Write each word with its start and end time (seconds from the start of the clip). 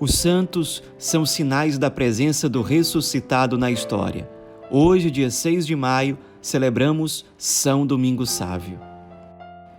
Os 0.00 0.14
santos 0.14 0.80
são 0.96 1.26
sinais 1.26 1.76
da 1.76 1.90
presença 1.90 2.48
do 2.48 2.62
ressuscitado 2.62 3.58
na 3.58 3.68
história. 3.68 4.30
Hoje, 4.70 5.10
dia 5.10 5.28
6 5.28 5.66
de 5.66 5.74
maio, 5.74 6.16
celebramos 6.40 7.26
São 7.36 7.84
Domingos 7.84 8.30
Sávio. 8.30 8.78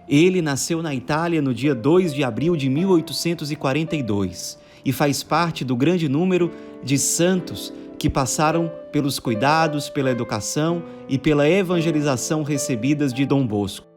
Ele 0.10 0.42
nasceu 0.42 0.84
na 0.84 0.94
Itália 0.94 1.42
no 1.42 1.54
dia 1.54 1.74
2 1.74 2.14
de 2.14 2.22
abril 2.22 2.58
de 2.58 2.68
1842 2.68 4.60
e 4.84 4.92
faz 4.92 5.24
parte 5.24 5.64
do 5.64 5.78
grande 5.78 6.10
número 6.10 6.52
de 6.84 6.98
santos 6.98 7.72
que 7.98 8.10
passaram 8.10 8.70
pelos 8.92 9.20
cuidados, 9.20 9.90
pela 9.90 10.12
educação 10.12 10.84
e 11.08 11.18
pela 11.18 11.48
evangelização 11.48 12.44
recebidas 12.44 13.14
de 13.14 13.26
Dom 13.26 13.48
Bosco. 13.48 13.89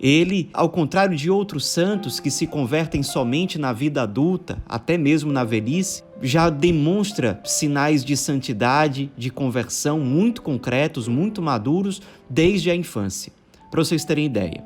Ele, 0.00 0.48
ao 0.52 0.68
contrário 0.68 1.16
de 1.16 1.28
outros 1.28 1.66
santos 1.66 2.20
que 2.20 2.30
se 2.30 2.46
convertem 2.46 3.02
somente 3.02 3.58
na 3.58 3.72
vida 3.72 4.02
adulta, 4.02 4.62
até 4.68 4.96
mesmo 4.96 5.32
na 5.32 5.42
velhice, 5.42 6.04
já 6.22 6.48
demonstra 6.48 7.40
sinais 7.44 8.04
de 8.04 8.16
santidade, 8.16 9.10
de 9.16 9.30
conversão 9.30 9.98
muito 9.98 10.40
concretos, 10.40 11.08
muito 11.08 11.42
maduros 11.42 12.00
desde 12.30 12.70
a 12.70 12.76
infância. 12.76 13.32
Para 13.70 13.82
vocês 13.82 14.04
terem 14.04 14.26
ideia. 14.26 14.64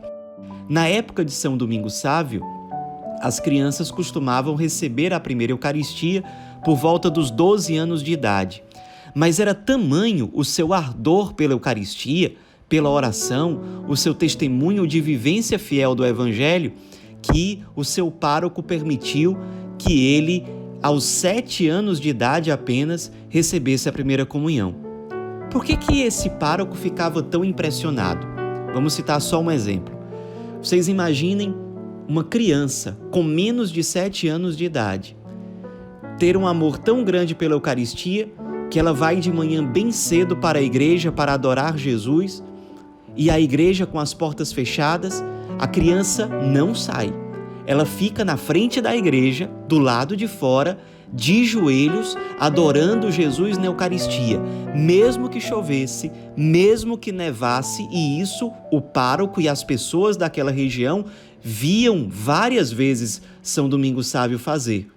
Na 0.69 0.87
época 0.87 1.25
de 1.25 1.33
São 1.33 1.57
Domingos 1.57 1.95
Sávio, 1.95 2.43
as 3.21 3.41
crianças 3.41 3.91
costumavam 3.91 4.55
receber 4.55 5.15
a 5.15 5.21
primeira 5.21 5.53
Eucaristia 5.53 6.23
por 6.65 6.77
volta 6.77 7.09
dos 7.09 7.31
12 7.31 7.77
anos 7.77 8.03
de 8.03 8.13
idade. 8.13 8.63
Mas 9.15 9.41
era 9.41 9.55
tamanho 9.55 10.31
o 10.33 10.45
seu 10.45 10.73
ardor 10.73 11.35
pela 11.35 11.53
Eucaristia, 11.53 12.35
pela 12.73 12.89
oração, 12.89 13.61
o 13.87 13.95
seu 13.95 14.15
testemunho 14.15 14.87
de 14.87 14.99
vivência 14.99 15.59
fiel 15.59 15.95
do 15.95 16.07
Evangelho, 16.07 16.73
que 17.21 17.63
o 17.77 17.85
seu 17.85 18.11
pároco 18.11 18.63
permitiu 18.63 19.37
que 19.77 20.07
ele, 20.07 20.43
aos 20.83 21.05
sete 21.05 21.69
anos 21.69 22.01
de 22.01 22.09
idade 22.09 22.51
apenas, 22.51 23.13
recebesse 23.29 23.91
a 23.91 23.93
primeira 23.93 24.25
comunhão. 24.25 24.75
Por 25.51 25.67
que, 25.67 25.77
que 25.77 26.01
esse 26.01 26.31
pároco 26.31 26.75
ficava 26.75 27.23
tão 27.23 27.45
impressionado? 27.45 28.27
Vamos 28.73 28.95
citar 28.95 29.21
só 29.21 29.39
um 29.39 29.51
exemplo. 29.51 29.95
Vocês 30.63 30.89
imaginem 30.89 31.55
uma 32.09 32.25
criança 32.25 32.99
com 33.11 33.23
menos 33.23 33.71
de 33.71 33.85
sete 33.85 34.29
anos 34.29 34.57
de 34.57 34.65
idade 34.65 35.15
ter 36.19 36.39
um 36.39 36.47
amor 36.47 36.79
tão 36.79 37.05
grande 37.05 37.35
pela 37.35 37.53
Eucaristia 37.53 38.33
que 38.71 38.79
ela 38.79 38.95
vai 38.95 39.17
de 39.17 39.31
manhã 39.31 39.63
bem 39.63 39.93
cedo 39.93 40.39
para 40.39 40.59
a 40.59 40.63
igreja 40.63 41.13
para 41.13 41.35
adorar 41.35 41.77
Jesus 41.77 42.43
e 43.17 43.31
a 43.31 43.39
igreja 43.41 43.87
com 43.87 43.99
as 43.99 44.15
portas 44.15 44.53
fechadas, 44.53 45.23
a 45.59 45.67
criança 45.67 46.27
não 46.27 46.75
sai. 46.75 47.13
Ela 47.67 47.85
fica 47.85 48.25
na 48.25 48.37
frente 48.37 48.81
da 48.81 48.97
igreja, 48.97 49.51
do 49.69 49.79
lado 49.79 50.17
de 50.17 50.27
fora, 50.27 50.79
de 51.13 51.45
joelhos, 51.45 52.17
adorando 52.41 53.13
Jesus 53.13 53.59
na 53.59 53.67
Eucaristia, 53.67 54.41
mesmo 54.75 55.29
que 55.29 55.41
chovesse, 55.41 56.11
mesmo 56.37 56.97
que 56.97 57.13
nevasse, 57.13 57.87
e 57.93 58.21
isso 58.21 58.51
o 58.71 58.81
pároco 58.81 59.41
e 59.41 59.49
as 59.49 59.63
pessoas 59.63 60.17
daquela 60.17 60.51
região 60.51 61.05
viam 61.43 62.09
várias 62.09 62.73
vezes 62.73 63.21
São 63.43 63.69
Domingos 63.69 64.07
Sávio 64.07 64.39
fazer. 64.39 64.89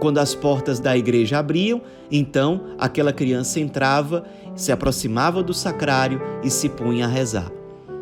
Quando 0.00 0.18
as 0.18 0.34
portas 0.34 0.78
da 0.78 0.96
igreja 0.96 1.38
abriam, 1.38 1.80
então 2.10 2.62
aquela 2.78 3.12
criança 3.12 3.58
entrava, 3.58 4.24
se 4.54 4.70
aproximava 4.70 5.42
do 5.42 5.52
sacrário 5.52 6.20
e 6.42 6.50
se 6.50 6.68
punha 6.68 7.06
a 7.06 7.08
rezar. 7.08 7.50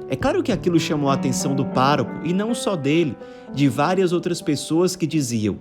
É 0.09 0.15
claro 0.15 0.43
que 0.43 0.53
aquilo 0.53 0.79
chamou 0.79 1.11
a 1.11 1.15
atenção 1.15 1.55
do 1.55 1.65
pároco, 1.65 2.13
e 2.25 2.33
não 2.33 2.55
só 2.55 2.77
dele, 2.77 3.17
de 3.53 3.69
várias 3.69 4.13
outras 4.13 4.41
pessoas 4.41 4.95
que 4.95 5.07
diziam: 5.07 5.57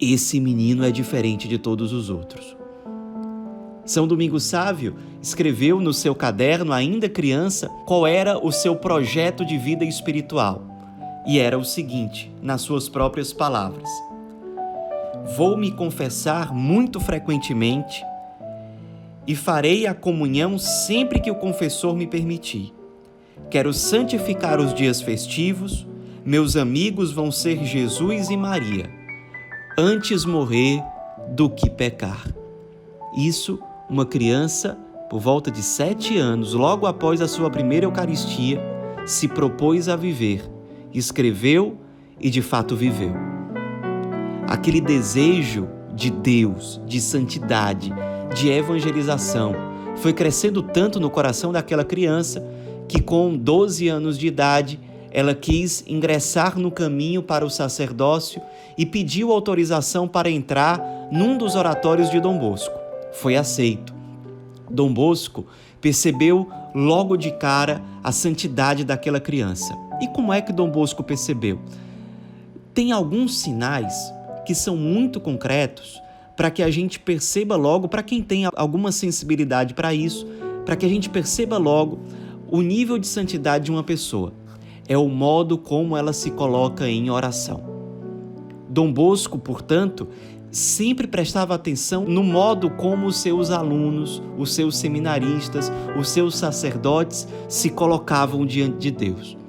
esse 0.00 0.38
menino 0.38 0.84
é 0.84 0.90
diferente 0.90 1.48
de 1.48 1.56
todos 1.56 1.92
os 1.92 2.10
outros. 2.10 2.56
São 3.86 4.06
Domingos 4.06 4.44
Sávio 4.44 4.96
escreveu 5.20 5.78
no 5.78 5.92
seu 5.92 6.14
caderno, 6.14 6.72
ainda 6.72 7.08
criança, 7.08 7.68
qual 7.86 8.06
era 8.06 8.38
o 8.38 8.50
seu 8.50 8.74
projeto 8.76 9.44
de 9.44 9.58
vida 9.58 9.84
espiritual. 9.84 10.64
E 11.26 11.38
era 11.38 11.58
o 11.58 11.64
seguinte, 11.64 12.30
nas 12.42 12.62
suas 12.62 12.88
próprias 12.88 13.32
palavras: 13.32 13.88
Vou 15.24 15.56
me 15.56 15.72
confessar 15.72 16.52
muito 16.52 17.00
frequentemente 17.00 18.04
e 19.26 19.34
farei 19.34 19.86
a 19.86 19.94
comunhão 19.94 20.58
sempre 20.58 21.18
que 21.18 21.30
o 21.30 21.34
confessor 21.34 21.96
me 21.96 22.06
permitir. 22.06 22.74
Quero 23.50 23.72
santificar 23.72 24.60
os 24.60 24.74
dias 24.74 25.00
festivos, 25.00 25.86
meus 26.24 26.56
amigos 26.56 27.10
vão 27.10 27.32
ser 27.32 27.64
Jesus 27.64 28.28
e 28.28 28.36
Maria, 28.36 28.90
antes 29.78 30.26
morrer 30.26 30.82
do 31.30 31.48
que 31.48 31.70
pecar. 31.70 32.22
Isso, 33.16 33.58
uma 33.88 34.04
criança, 34.04 34.78
por 35.08 35.20
volta 35.20 35.50
de 35.50 35.62
sete 35.62 36.18
anos, 36.18 36.52
logo 36.52 36.86
após 36.86 37.22
a 37.22 37.28
sua 37.28 37.48
primeira 37.48 37.86
Eucaristia, 37.86 38.60
se 39.06 39.26
propôs 39.26 39.88
a 39.88 39.96
viver, 39.96 40.42
escreveu 40.92 41.78
e 42.20 42.28
de 42.28 42.42
fato 42.42 42.76
viveu 42.76 43.33
aquele 44.48 44.80
desejo 44.80 45.68
de 45.94 46.10
Deus, 46.10 46.80
de 46.86 47.00
santidade, 47.00 47.92
de 48.34 48.48
evangelização, 48.48 49.54
foi 49.96 50.12
crescendo 50.12 50.62
tanto 50.62 50.98
no 50.98 51.10
coração 51.10 51.52
daquela 51.52 51.84
criança 51.84 52.44
que, 52.88 53.00
com 53.00 53.36
12 53.36 53.88
anos 53.88 54.18
de 54.18 54.26
idade, 54.26 54.80
ela 55.10 55.34
quis 55.34 55.84
ingressar 55.86 56.58
no 56.58 56.70
caminho 56.70 57.22
para 57.22 57.46
o 57.46 57.50
sacerdócio 57.50 58.42
e 58.76 58.84
pediu 58.84 59.30
autorização 59.30 60.08
para 60.08 60.28
entrar 60.28 61.08
num 61.12 61.38
dos 61.38 61.54
oratórios 61.54 62.10
de 62.10 62.18
Dom 62.18 62.36
Bosco. 62.36 62.76
Foi 63.12 63.36
aceito. 63.36 63.94
Dom 64.68 64.92
Bosco 64.92 65.46
percebeu 65.80 66.48
logo 66.74 67.16
de 67.16 67.30
cara 67.30 67.80
a 68.02 68.10
santidade 68.10 68.84
daquela 68.84 69.20
criança. 69.20 69.72
E 70.00 70.08
como 70.08 70.32
é 70.32 70.40
que 70.40 70.52
Dom 70.52 70.68
Bosco 70.68 71.04
percebeu? 71.04 71.60
Tem 72.74 72.90
alguns 72.90 73.38
sinais 73.38 74.12
que 74.44 74.54
são 74.54 74.76
muito 74.76 75.20
concretos 75.20 76.00
para 76.36 76.50
que 76.50 76.62
a 76.62 76.70
gente 76.70 76.98
perceba 76.98 77.56
logo, 77.56 77.88
para 77.88 78.02
quem 78.02 78.22
tem 78.22 78.44
alguma 78.56 78.90
sensibilidade 78.90 79.74
para 79.74 79.94
isso, 79.94 80.26
para 80.64 80.76
que 80.76 80.84
a 80.84 80.88
gente 80.88 81.08
perceba 81.08 81.58
logo 81.58 82.00
o 82.48 82.60
nível 82.60 82.98
de 82.98 83.06
santidade 83.06 83.64
de 83.64 83.70
uma 83.70 83.82
pessoa. 83.82 84.32
É 84.88 84.98
o 84.98 85.08
modo 85.08 85.56
como 85.56 85.96
ela 85.96 86.12
se 86.12 86.30
coloca 86.30 86.88
em 86.88 87.10
oração. 87.10 87.62
Dom 88.68 88.92
Bosco, 88.92 89.38
portanto, 89.38 90.08
sempre 90.50 91.06
prestava 91.06 91.54
atenção 91.54 92.04
no 92.04 92.22
modo 92.22 92.70
como 92.70 93.06
os 93.06 93.16
seus 93.16 93.50
alunos, 93.50 94.22
os 94.36 94.52
seus 94.52 94.76
seminaristas, 94.76 95.70
os 95.98 96.08
seus 96.08 96.36
sacerdotes 96.36 97.26
se 97.48 97.70
colocavam 97.70 98.44
diante 98.44 98.78
de 98.78 98.90
Deus 98.90 99.43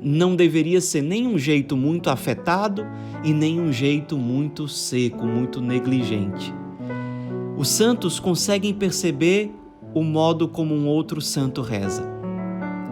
não 0.00 0.36
deveria 0.36 0.80
ser 0.80 1.02
nem 1.02 1.26
um 1.26 1.38
jeito 1.38 1.76
muito 1.76 2.10
afetado 2.10 2.86
e 3.24 3.32
nem 3.32 3.60
um 3.60 3.72
jeito 3.72 4.16
muito 4.16 4.68
seco, 4.68 5.26
muito 5.26 5.60
negligente. 5.60 6.54
Os 7.56 7.68
santos 7.68 8.20
conseguem 8.20 8.72
perceber 8.72 9.52
o 9.94 10.02
modo 10.02 10.48
como 10.48 10.74
um 10.74 10.86
outro 10.86 11.20
santo 11.20 11.60
reza. 11.60 12.04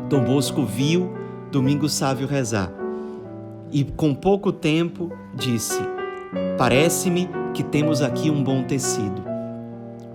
Dom 0.08 0.24
Bosco 0.24 0.64
viu 0.64 1.12
Domingo 1.52 1.88
Sávio 1.88 2.26
rezar 2.26 2.72
e, 3.72 3.84
com 3.84 4.14
pouco 4.14 4.52
tempo, 4.52 5.12
disse: 5.34 5.78
Parece-me 6.58 7.28
que 7.54 7.62
temos 7.62 8.02
aqui 8.02 8.30
um 8.30 8.42
bom 8.42 8.62
tecido. 8.62 9.22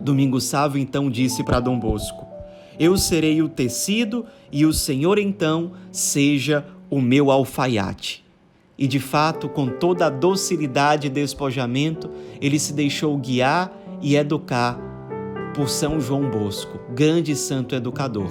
Domingo 0.02 0.42
Sávio 0.42 0.82
então 0.82 1.10
disse 1.10 1.44
para 1.44 1.60
Dom 1.60 1.80
Bosco: 1.80 2.26
Eu 2.80 2.98
serei 2.98 3.42
o 3.42 3.50
tecido 3.50 4.26
e 4.52 4.66
o 4.66 4.74
Senhor 4.74 5.20
então 5.20 5.72
seja 5.92 6.66
o 6.92 7.02
meu 7.02 7.32
alfaiate. 7.32 8.24
E 8.78 8.86
de 8.86 9.00
fato, 9.00 9.48
com 9.48 9.68
toda 9.68 10.08
a 10.08 10.10
docilidade 10.10 11.08
e 11.08 11.10
despojamento, 11.10 12.12
ele 12.42 12.60
se 12.60 12.74
deixou 12.74 13.18
guiar 13.18 13.72
e 14.02 14.16
educar 14.16 14.78
por 15.56 15.70
São 15.70 16.00
João 16.02 16.30
Bosco, 16.30 16.80
grande 16.94 17.36
santo 17.36 17.74
educador. 17.76 18.30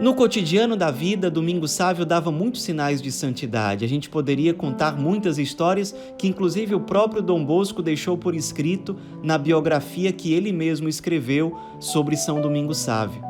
No 0.00 0.14
cotidiano 0.14 0.76
da 0.76 0.90
vida, 0.90 1.30
Domingo 1.30 1.68
Sávio 1.68 2.06
dava 2.06 2.32
muitos 2.32 2.62
sinais 2.62 3.02
de 3.02 3.12
santidade. 3.12 3.84
A 3.84 3.88
gente 3.88 4.08
poderia 4.08 4.54
contar 4.54 4.96
muitas 4.98 5.36
histórias 5.36 5.94
que, 6.16 6.26
inclusive, 6.26 6.74
o 6.74 6.80
próprio 6.80 7.20
Dom 7.20 7.44
Bosco 7.44 7.82
deixou 7.82 8.16
por 8.16 8.34
escrito 8.34 8.96
na 9.22 9.36
biografia 9.36 10.10
que 10.10 10.32
ele 10.32 10.52
mesmo 10.52 10.88
escreveu 10.88 11.54
sobre 11.78 12.16
São 12.16 12.40
Domingo 12.40 12.74
Sávio. 12.74 13.29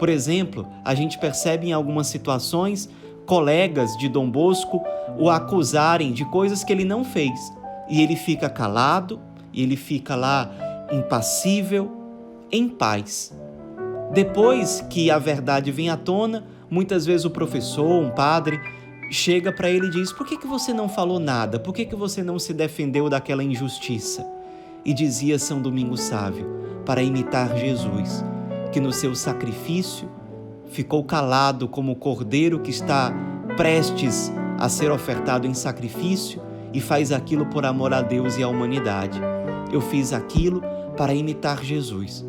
Por 0.00 0.08
exemplo, 0.08 0.66
a 0.82 0.94
gente 0.94 1.18
percebe 1.18 1.68
em 1.68 1.74
algumas 1.74 2.06
situações 2.06 2.88
colegas 3.26 3.94
de 3.98 4.08
Dom 4.08 4.30
Bosco 4.30 4.82
o 5.18 5.28
acusarem 5.28 6.10
de 6.10 6.24
coisas 6.24 6.64
que 6.64 6.72
ele 6.72 6.86
não 6.86 7.04
fez. 7.04 7.38
E 7.86 8.00
ele 8.00 8.16
fica 8.16 8.48
calado, 8.48 9.20
e 9.52 9.62
ele 9.62 9.76
fica 9.76 10.16
lá 10.16 10.50
impassível, 10.90 11.92
em 12.50 12.66
paz. 12.66 13.38
Depois 14.10 14.82
que 14.88 15.10
a 15.10 15.18
verdade 15.18 15.70
vem 15.70 15.90
à 15.90 15.98
tona, 15.98 16.46
muitas 16.70 17.04
vezes 17.04 17.26
o 17.26 17.30
professor, 17.30 18.02
um 18.02 18.08
padre, 18.08 18.58
chega 19.10 19.52
para 19.52 19.68
ele 19.68 19.88
e 19.88 19.90
diz: 19.90 20.10
Por 20.12 20.26
que, 20.26 20.38
que 20.38 20.46
você 20.46 20.72
não 20.72 20.88
falou 20.88 21.20
nada? 21.20 21.60
Por 21.60 21.74
que, 21.74 21.84
que 21.84 21.94
você 21.94 22.22
não 22.22 22.38
se 22.38 22.54
defendeu 22.54 23.10
daquela 23.10 23.44
injustiça? 23.44 24.26
E 24.82 24.94
dizia 24.94 25.38
São 25.38 25.60
Domingos 25.60 26.00
Sávio, 26.00 26.46
para 26.86 27.02
imitar 27.02 27.54
Jesus, 27.54 28.24
que 28.72 28.80
no 28.80 28.92
seu 28.92 29.14
sacrifício 29.14 30.08
ficou 30.70 31.02
calado 31.04 31.68
como 31.68 31.92
o 31.92 31.96
cordeiro 31.96 32.60
que 32.60 32.70
está 32.70 33.12
prestes 33.56 34.32
a 34.58 34.68
ser 34.68 34.90
ofertado 34.90 35.46
em 35.46 35.54
sacrifício 35.54 36.40
e 36.72 36.80
faz 36.80 37.10
aquilo 37.10 37.46
por 37.46 37.66
amor 37.66 37.92
a 37.92 38.00
Deus 38.00 38.38
e 38.38 38.42
à 38.42 38.48
humanidade. 38.48 39.20
Eu 39.72 39.80
fiz 39.80 40.12
aquilo 40.12 40.62
para 40.96 41.14
imitar 41.14 41.64
Jesus, 41.64 42.24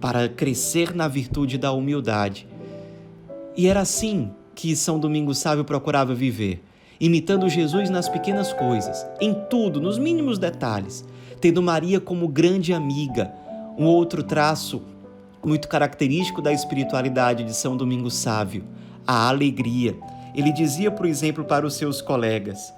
para 0.00 0.28
crescer 0.28 0.94
na 0.94 1.08
virtude 1.08 1.58
da 1.58 1.72
humildade. 1.72 2.46
E 3.56 3.66
era 3.66 3.80
assim 3.80 4.30
que 4.54 4.76
São 4.76 4.98
Domingos 4.98 5.38
Sávio 5.38 5.64
procurava 5.64 6.14
viver, 6.14 6.62
imitando 7.00 7.48
Jesus 7.48 7.90
nas 7.90 8.08
pequenas 8.08 8.52
coisas, 8.52 9.04
em 9.20 9.34
tudo, 9.50 9.80
nos 9.80 9.98
mínimos 9.98 10.38
detalhes, 10.38 11.04
tendo 11.40 11.62
Maria 11.62 12.00
como 12.00 12.28
grande 12.28 12.72
amiga, 12.72 13.32
um 13.76 13.86
outro 13.86 14.22
traço 14.22 14.82
muito 15.44 15.68
característico 15.68 16.40
da 16.40 16.52
espiritualidade 16.52 17.44
de 17.44 17.54
São 17.54 17.76
Domingos 17.76 18.14
Sávio, 18.14 18.64
a 19.06 19.28
alegria. 19.28 19.96
Ele 20.34 20.52
dizia, 20.52 20.90
por 20.90 21.06
exemplo, 21.06 21.44
para 21.44 21.66
os 21.66 21.74
seus 21.74 22.00
colegas: 22.00 22.72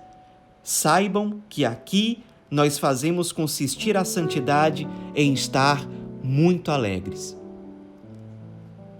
Saibam 0.62 1.40
que 1.48 1.64
aqui 1.64 2.22
nós 2.50 2.78
fazemos 2.78 3.32
consistir 3.32 3.96
a 3.96 4.04
santidade 4.04 4.86
em 5.14 5.32
estar 5.32 5.86
muito 6.22 6.70
alegres. 6.70 7.36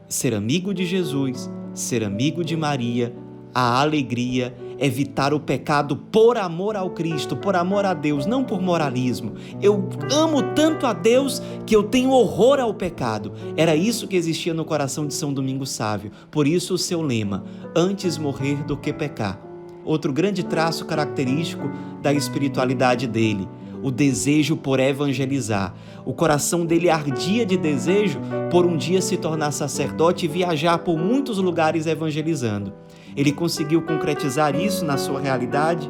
Ser 0.08 0.34
amigo 0.34 0.72
de 0.72 0.84
Jesus, 0.84 1.50
ser 1.74 2.04
amigo 2.04 2.44
de 2.44 2.56
Maria, 2.56 3.14
a 3.54 3.80
alegria, 3.80 4.54
evitar 4.78 5.32
o 5.32 5.40
pecado 5.40 5.96
por 5.96 6.36
amor 6.36 6.76
ao 6.76 6.90
Cristo, 6.90 7.36
por 7.36 7.56
amor 7.56 7.84
a 7.84 7.94
Deus, 7.94 8.26
não 8.26 8.44
por 8.44 8.60
moralismo. 8.60 9.34
Eu 9.60 9.88
amo 10.10 10.42
tanto 10.54 10.86
a 10.86 10.92
Deus 10.92 11.42
que 11.64 11.74
eu 11.74 11.84
tenho 11.84 12.10
horror 12.10 12.60
ao 12.60 12.74
pecado. 12.74 13.32
Era 13.56 13.74
isso 13.74 14.08
que 14.08 14.16
existia 14.16 14.54
no 14.54 14.64
coração 14.64 15.06
de 15.06 15.14
São 15.14 15.32
Domingos 15.32 15.70
Sávio. 15.70 16.10
Por 16.30 16.46
isso 16.46 16.74
o 16.74 16.78
seu 16.78 17.02
lema: 17.02 17.44
antes 17.74 18.18
morrer 18.18 18.64
do 18.64 18.76
que 18.76 18.92
pecar. 18.92 19.40
Outro 19.84 20.12
grande 20.12 20.42
traço 20.42 20.84
característico 20.84 21.70
da 22.02 22.12
espiritualidade 22.12 23.06
dele 23.06 23.48
o 23.82 23.90
desejo 23.92 24.56
por 24.56 24.80
evangelizar. 24.80 25.72
O 26.04 26.12
coração 26.12 26.66
dele 26.66 26.90
ardia 26.90 27.46
de 27.46 27.56
desejo 27.56 28.18
por 28.50 28.66
um 28.66 28.76
dia 28.76 29.00
se 29.00 29.16
tornar 29.16 29.52
sacerdote 29.52 30.24
e 30.24 30.28
viajar 30.28 30.78
por 30.78 30.98
muitos 30.98 31.38
lugares 31.38 31.86
evangelizando. 31.86 32.72
Ele 33.16 33.32
conseguiu 33.32 33.80
concretizar 33.82 34.54
isso 34.54 34.84
na 34.84 34.98
sua 34.98 35.18
realidade, 35.18 35.88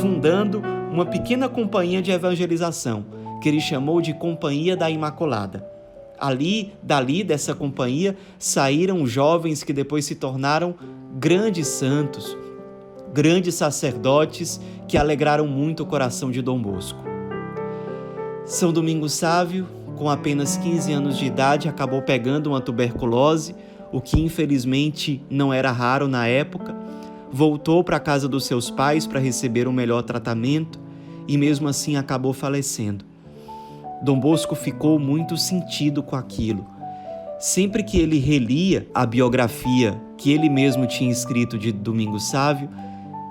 fundando 0.00 0.62
uma 0.92 1.04
pequena 1.04 1.48
companhia 1.48 2.00
de 2.00 2.12
evangelização, 2.12 3.04
que 3.42 3.48
ele 3.48 3.60
chamou 3.60 4.00
de 4.00 4.14
Companhia 4.14 4.76
da 4.76 4.88
Imaculada. 4.88 5.66
Ali, 6.18 6.72
dali 6.82 7.22
dessa 7.22 7.54
companhia, 7.54 8.16
saíram 8.38 9.06
jovens 9.06 9.62
que 9.62 9.72
depois 9.72 10.04
se 10.04 10.14
tornaram 10.14 10.74
grandes 11.16 11.66
santos, 11.68 12.36
grandes 13.12 13.54
sacerdotes 13.54 14.60
que 14.86 14.96
alegraram 14.96 15.46
muito 15.46 15.82
o 15.82 15.86
coração 15.86 16.30
de 16.30 16.42
Dom 16.42 16.60
Bosco. 16.60 16.98
São 18.44 18.72
Domingos 18.72 19.12
Sávio, 19.12 19.66
com 19.96 20.08
apenas 20.08 20.56
15 20.56 20.92
anos 20.92 21.18
de 21.18 21.26
idade, 21.26 21.68
acabou 21.68 22.02
pegando 22.02 22.48
uma 22.48 22.60
tuberculose 22.60 23.54
o 23.92 24.00
que 24.00 24.20
infelizmente 24.20 25.22
não 25.30 25.52
era 25.52 25.70
raro 25.70 26.08
na 26.08 26.26
época, 26.26 26.74
voltou 27.30 27.82
para 27.82 27.96
a 27.96 28.00
casa 28.00 28.28
dos 28.28 28.44
seus 28.44 28.70
pais 28.70 29.06
para 29.06 29.20
receber 29.20 29.68
um 29.68 29.72
melhor 29.72 30.02
tratamento 30.02 30.78
e 31.26 31.36
mesmo 31.36 31.68
assim 31.68 31.96
acabou 31.96 32.32
falecendo. 32.32 33.04
Dom 34.02 34.18
Bosco 34.18 34.54
ficou 34.54 34.98
muito 34.98 35.36
sentido 35.36 36.02
com 36.02 36.16
aquilo. 36.16 36.66
Sempre 37.38 37.82
que 37.82 37.98
ele 37.98 38.18
relia 38.18 38.88
a 38.94 39.04
biografia 39.04 40.00
que 40.16 40.32
ele 40.32 40.48
mesmo 40.48 40.86
tinha 40.86 41.10
escrito 41.10 41.56
de 41.56 41.70
Domingos 41.70 42.28
Sávio, 42.30 42.68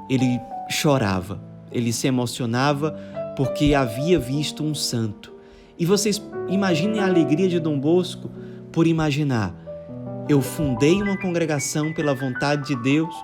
ele 0.09 0.39
chorava, 0.69 1.41
ele 1.71 1.91
se 1.91 2.07
emocionava 2.07 2.97
porque 3.35 3.73
havia 3.73 4.17
visto 4.17 4.63
um 4.63 4.73
santo. 4.73 5.33
E 5.77 5.85
vocês 5.85 6.21
imaginem 6.49 6.99
a 6.99 7.05
alegria 7.05 7.47
de 7.47 7.59
Dom 7.59 7.79
Bosco 7.79 8.31
por 8.71 8.87
imaginar 8.87 9.53
eu 10.29 10.41
fundei 10.41 11.01
uma 11.01 11.17
congregação 11.17 11.93
pela 11.93 12.13
vontade 12.13 12.67
de 12.67 12.75
Deus. 12.75 13.15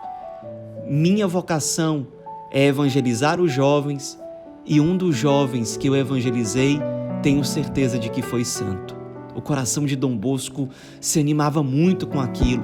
Minha 0.88 1.28
vocação 1.28 2.08
é 2.50 2.66
evangelizar 2.66 3.42
os 3.42 3.52
jovens 3.52 4.18
e 4.66 4.80
um 4.80 4.96
dos 4.96 5.16
jovens 5.16 5.76
que 5.76 5.88
eu 5.88 5.96
evangelizei, 5.96 6.80
tenho 7.22 7.44
certeza 7.44 8.00
de 8.00 8.10
que 8.10 8.22
foi 8.22 8.46
santo. 8.46 8.96
O 9.36 9.42
coração 9.42 9.86
de 9.86 9.96
Dom 9.96 10.16
Bosco 10.16 10.70
se 11.02 11.20
animava 11.20 11.62
muito 11.62 12.08
com 12.08 12.22
aquilo. 12.22 12.64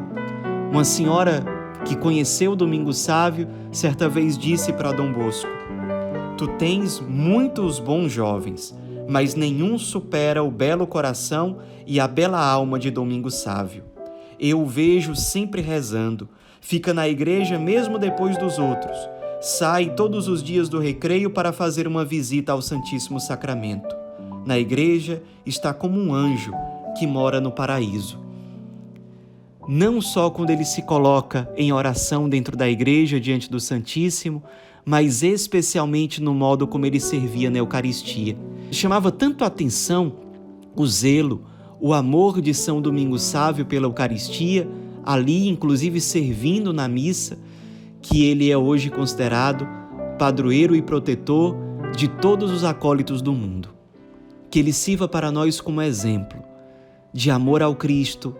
Uma 0.72 0.86
senhora 0.86 1.44
que 1.84 1.98
conheceu 1.98 2.56
Domingo 2.56 2.94
Sávio 2.94 3.48
certa 3.72 4.08
vez 4.08 4.38
disse 4.38 4.72
para 4.72 4.94
Dom 4.94 5.12
Bosco: 5.12 5.50
Tu 6.38 6.48
tens 6.60 7.02
muitos 7.02 7.80
bons 7.80 8.10
jovens, 8.10 8.74
mas 9.10 9.36
nenhum 9.36 9.78
supera 9.78 10.42
o 10.44 10.52
belo 10.52 10.88
coração 10.88 11.58
e 11.86 12.00
a 12.00 12.08
bela 12.08 12.40
alma 12.40 12.80
de 12.80 12.90
Domingo 12.90 13.30
Sávio. 13.30 13.99
Eu 14.40 14.62
o 14.62 14.66
vejo 14.66 15.16
sempre 15.16 15.62
rezando. 15.62 16.30
Fica 16.62 16.94
na 16.94 17.08
igreja 17.08 17.60
mesmo 17.60 17.98
depois 17.98 18.38
dos 18.38 18.58
outros. 18.58 18.98
Sai 19.42 19.94
todos 19.96 20.28
os 20.28 20.44
dias 20.44 20.70
do 20.70 20.80
recreio 20.80 21.30
para 21.30 21.52
fazer 21.52 21.88
uma 21.88 22.06
visita 22.06 22.52
ao 22.52 22.62
Santíssimo 22.62 23.20
Sacramento. 23.20 23.96
Na 24.46 24.58
igreja 24.58 25.22
está 25.46 25.74
como 25.74 26.00
um 26.00 26.14
anjo 26.14 26.52
que 26.98 27.06
mora 27.06 27.40
no 27.40 27.52
paraíso. 27.52 28.20
Não 29.68 30.02
só 30.02 30.30
quando 30.30 30.50
ele 30.50 30.66
se 30.66 30.82
coloca 30.82 31.50
em 31.56 31.72
oração 31.72 32.28
dentro 32.28 32.58
da 32.58 32.68
igreja 32.68 33.20
diante 33.20 33.50
do 33.50 33.60
Santíssimo, 33.60 34.44
mas 34.84 35.22
especialmente 35.22 36.22
no 36.22 36.34
modo 36.34 36.66
como 36.66 36.86
ele 36.86 37.00
servia 37.00 37.50
na 37.50 37.60
Eucaristia. 37.60 38.36
Chamava 38.72 39.12
tanto 39.12 39.44
a 39.44 39.48
atenção 39.48 40.16
o 40.76 40.88
zelo, 40.88 41.44
o 41.82 41.94
amor 41.94 42.42
de 42.42 42.54
São 42.54 42.82
Domingos 42.82 43.24
Sávio 43.24 43.66
pela 43.66 43.86
Eucaristia, 43.86 44.68
ali 45.04 45.48
inclusive 45.48 46.02
servindo 46.02 46.74
na 46.74 46.88
missa, 46.88 47.38
que 48.02 48.26
ele 48.26 48.52
é 48.52 48.58
hoje 48.58 48.90
considerado 48.90 49.68
padroeiro 50.18 50.76
e 50.76 50.82
protetor 50.82 51.56
de 51.96 52.08
todos 52.08 52.52
os 52.52 52.64
acólitos 52.64 53.22
do 53.22 53.32
mundo. 53.32 53.70
Que 54.52 54.60
ele 54.60 54.74
sirva 54.74 55.08
para 55.08 55.32
nós 55.32 55.62
como 55.62 55.82
exemplo 55.82 56.40
de 57.14 57.32
amor 57.32 57.64
ao 57.64 57.76
Cristo, 57.76 58.36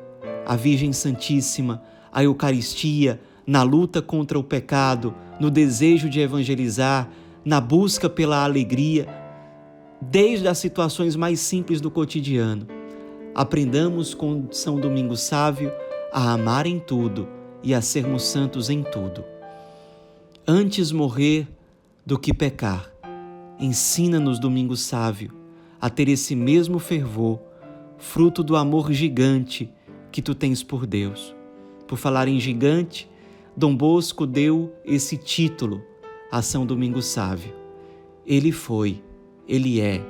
à 0.46 0.56
Virgem 0.56 0.92
Santíssima, 0.92 1.82
à 2.12 2.24
Eucaristia, 2.24 3.20
na 3.48 3.64
luta 3.64 4.02
contra 4.02 4.38
o 4.38 4.44
pecado, 4.44 5.14
no 5.40 5.50
desejo 5.50 6.10
de 6.10 6.20
evangelizar, 6.20 7.10
na 7.44 7.62
busca 7.62 8.10
pela 8.10 8.44
alegria, 8.44 9.08
desde 10.02 10.48
as 10.48 10.58
situações 10.58 11.16
mais 11.16 11.40
simples 11.40 11.82
do 11.82 11.90
cotidiano 11.90 12.79
aprendamos 13.40 14.14
com 14.14 14.52
São 14.52 14.78
Domingos 14.78 15.22
Sávio 15.22 15.72
a 16.12 16.34
amar 16.34 16.68
em 16.68 16.78
tudo 16.78 17.26
e 17.64 17.74
a 17.74 17.80
sermos 17.80 18.24
santos 18.24 18.70
em 18.70 18.84
tudo. 18.84 19.24
Antes 20.46 20.92
morrer 20.92 21.48
do 22.06 22.20
que 22.20 22.34
pecar, 22.34 22.92
ensina-nos, 23.58 24.40
Domingos 24.40 24.82
Sávio, 24.82 25.32
a 25.80 25.90
ter 25.90 26.10
esse 26.10 26.36
mesmo 26.36 26.80
fervor, 26.80 27.40
fruto 27.98 28.44
do 28.44 28.58
amor 28.58 28.92
gigante 28.92 29.72
que 30.12 30.22
tu 30.22 30.36
tens 30.36 30.62
por 30.62 30.86
Deus. 30.86 31.34
Por 31.88 31.98
falar 31.98 32.28
em 32.28 32.42
gigante, 32.42 33.10
Dom 33.56 33.74
Bosco 33.74 34.28
deu 34.28 34.74
esse 34.84 35.16
título 35.16 35.82
a 36.30 36.42
São 36.42 36.66
Domingos 36.66 37.06
Sávio. 37.06 37.56
Ele 38.28 38.52
foi, 38.52 39.02
ele 39.48 39.80
é 39.80 40.02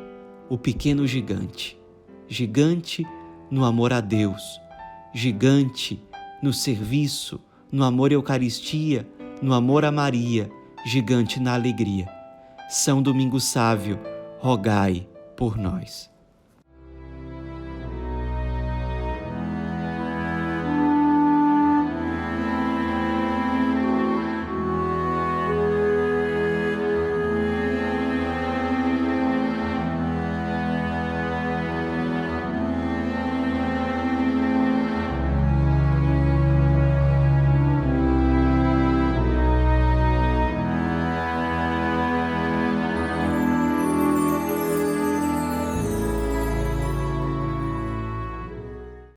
o 0.50 0.57
pequeno 0.57 1.05
gigante 1.05 1.79
gigante 2.29 3.05
no 3.50 3.65
amor 3.65 3.94
a 3.94 4.01
Deus, 4.01 4.62
gigante 5.13 6.01
no 6.41 6.53
serviço, 6.53 7.39
no 7.72 7.84
amor 7.84 8.12
à 8.12 8.13
Eucaristia, 8.13 9.08
no 9.41 9.53
amor 9.53 9.86
a 9.86 9.91
Maria, 9.91 10.50
gigante 10.86 11.39
na 11.39 11.53
alegria. 11.53 12.08
São 12.70 13.01
Domingos 13.01 13.44
Sávio, 13.46 14.00
rogai 14.39 15.08
por 15.36 15.58
nós. 15.58 16.10